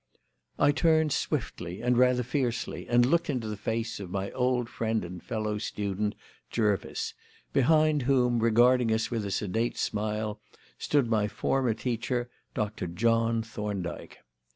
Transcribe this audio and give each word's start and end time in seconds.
I 0.57 0.71
turned 0.71 1.11
swiftly 1.13 1.79
and 1.79 1.95
rather 1.95 2.23
fiercely, 2.23 2.87
and 2.87 3.05
looked 3.05 3.29
into 3.29 3.47
the 3.47 3.55
face 3.55 3.99
of 3.99 4.09
my 4.09 4.31
old 4.31 4.67
friend 4.67 5.05
and 5.05 5.21
fellow 5.21 5.59
student, 5.59 6.15
Jervis, 6.49 7.13
behind 7.53 8.01
whom, 8.01 8.39
regarding 8.39 8.91
us 8.91 9.11
with 9.11 9.27
a 9.27 9.29
sedate 9.29 9.77
smile, 9.77 10.41
stood 10.79 11.07
my 11.07 11.27
former 11.27 11.75
teacher, 11.75 12.31
Dr. 12.55 12.87
John 12.87 13.43
Thorndyke. 13.43 14.17